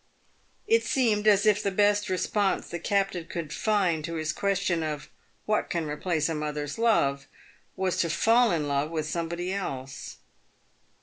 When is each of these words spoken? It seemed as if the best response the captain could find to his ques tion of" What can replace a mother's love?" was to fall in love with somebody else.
It 0.65 0.83
seemed 0.83 1.27
as 1.27 1.45
if 1.45 1.61
the 1.61 1.69
best 1.69 2.09
response 2.09 2.67
the 2.69 2.79
captain 2.79 3.25
could 3.27 3.53
find 3.53 4.03
to 4.03 4.15
his 4.15 4.33
ques 4.33 4.57
tion 4.61 4.81
of" 4.81 5.09
What 5.45 5.69
can 5.69 5.87
replace 5.87 6.27
a 6.27 6.33
mother's 6.33 6.79
love?" 6.79 7.27
was 7.75 7.97
to 7.97 8.09
fall 8.09 8.49
in 8.51 8.67
love 8.67 8.89
with 8.89 9.05
somebody 9.05 9.53
else. 9.53 10.17